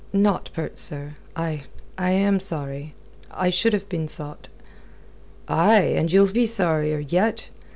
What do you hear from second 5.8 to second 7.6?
and you'll be sorrier yet.